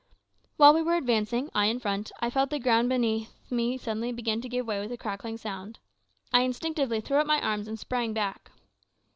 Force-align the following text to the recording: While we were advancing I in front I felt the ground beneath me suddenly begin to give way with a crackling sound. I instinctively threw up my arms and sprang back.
While 0.57 0.73
we 0.73 0.81
were 0.81 0.95
advancing 0.95 1.51
I 1.53 1.67
in 1.67 1.77
front 1.79 2.11
I 2.21 2.31
felt 2.31 2.49
the 2.49 2.57
ground 2.57 2.89
beneath 2.89 3.35
me 3.51 3.77
suddenly 3.77 4.11
begin 4.11 4.41
to 4.41 4.49
give 4.49 4.65
way 4.65 4.79
with 4.79 4.91
a 4.91 4.97
crackling 4.97 5.37
sound. 5.37 5.77
I 6.33 6.41
instinctively 6.41 7.01
threw 7.01 7.17
up 7.17 7.27
my 7.27 7.39
arms 7.39 7.67
and 7.67 7.77
sprang 7.77 8.11
back. 8.11 8.49